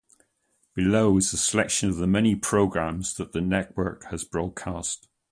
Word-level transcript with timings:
Below 0.73 1.17
is 1.17 1.31
a 1.31 1.37
selection 1.37 1.87
of 1.89 1.97
the 1.97 2.07
many 2.07 2.33
programs 2.35 3.13
that 3.17 3.33
the 3.33 3.39
network 3.41 4.05
has 4.05 4.23
broadcast. 4.23 5.07